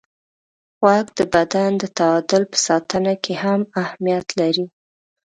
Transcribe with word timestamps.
غوږ 0.79 1.07
د 1.17 1.19
بدن 1.33 1.69
د 1.81 1.83
تعادل 1.97 2.43
په 2.51 2.57
ساتنه 2.67 3.13
کې 3.23 3.33
هم 3.43 3.61
اهمیت 3.83 4.27
لري. 4.39 4.65